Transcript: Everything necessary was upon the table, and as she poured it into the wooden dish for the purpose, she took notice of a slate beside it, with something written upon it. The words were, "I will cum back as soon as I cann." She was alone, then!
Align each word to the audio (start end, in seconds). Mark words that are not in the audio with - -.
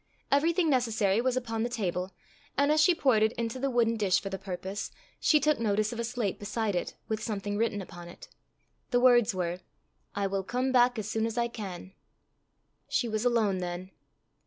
Everything 0.31 0.67
necessary 0.67 1.21
was 1.21 1.37
upon 1.37 1.61
the 1.61 1.69
table, 1.69 2.09
and 2.57 2.71
as 2.71 2.81
she 2.81 2.95
poured 2.95 3.21
it 3.21 3.33
into 3.33 3.59
the 3.59 3.69
wooden 3.69 3.97
dish 3.97 4.19
for 4.19 4.31
the 4.31 4.39
purpose, 4.39 4.89
she 5.19 5.39
took 5.39 5.59
notice 5.59 5.93
of 5.93 5.99
a 5.99 6.03
slate 6.03 6.39
beside 6.39 6.73
it, 6.75 6.95
with 7.07 7.21
something 7.21 7.55
written 7.55 7.83
upon 7.83 8.07
it. 8.07 8.27
The 8.89 8.99
words 8.99 9.35
were, 9.35 9.59
"I 10.15 10.25
will 10.25 10.41
cum 10.43 10.71
back 10.71 10.97
as 10.97 11.07
soon 11.07 11.27
as 11.27 11.37
I 11.37 11.49
cann." 11.49 11.93
She 12.87 13.07
was 13.07 13.25
alone, 13.25 13.59
then! 13.59 13.91